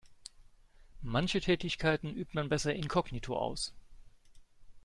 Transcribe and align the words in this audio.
Manche 1.03 1.41
Tätigkeiten 1.41 2.11
übt 2.11 2.31
man 2.33 2.49
besser 2.49 2.73
inkognito 2.73 3.37
aus. 3.37 3.71